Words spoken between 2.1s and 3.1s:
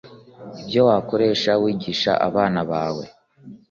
abana bawe